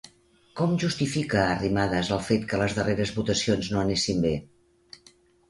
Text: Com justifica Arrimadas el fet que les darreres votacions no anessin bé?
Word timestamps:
Com 0.59 0.71
justifica 0.83 1.43
Arrimadas 1.49 2.09
el 2.15 2.23
fet 2.31 2.47
que 2.55 2.61
les 2.63 2.79
darreres 2.79 3.13
votacions 3.19 3.71
no 3.75 3.83
anessin 3.85 4.27
bé? 4.27 4.35